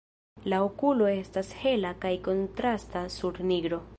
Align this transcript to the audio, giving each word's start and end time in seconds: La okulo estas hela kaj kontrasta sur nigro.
La 0.53 0.61
okulo 0.67 1.09
estas 1.11 1.51
hela 1.65 1.93
kaj 2.05 2.13
kontrasta 2.29 3.05
sur 3.19 3.41
nigro. 3.55 3.83